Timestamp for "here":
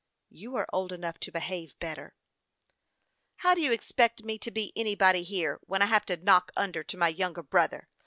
5.21-5.59